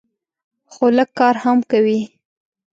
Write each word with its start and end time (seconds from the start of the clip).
خو 0.71 0.85
لږ 0.97 1.09
کار 1.19 1.35
هم 1.43 1.57
کوي. 1.71 1.99